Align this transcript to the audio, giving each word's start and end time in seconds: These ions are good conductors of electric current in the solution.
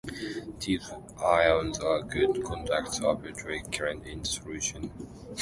These 0.59 0.89
ions 1.23 1.77
are 1.79 2.01
good 2.01 2.43
conductors 2.43 3.01
of 3.01 3.23
electric 3.23 3.71
current 3.71 4.03
in 4.07 4.23
the 4.23 4.25
solution. 4.25 4.89